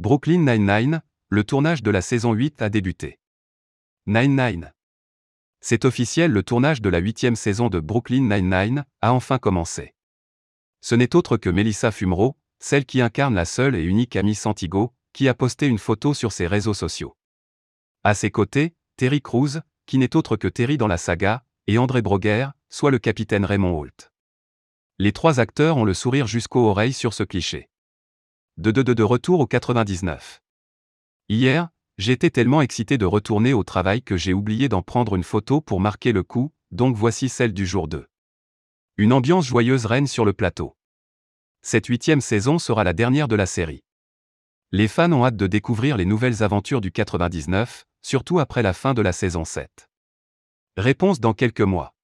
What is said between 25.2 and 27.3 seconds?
acteurs ont le sourire jusqu'aux oreilles sur ce